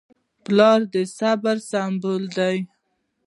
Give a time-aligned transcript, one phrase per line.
[0.43, 2.57] پلار د صبر سمبول دی.